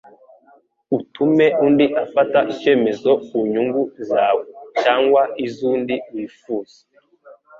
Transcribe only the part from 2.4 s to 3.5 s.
ikemezo ku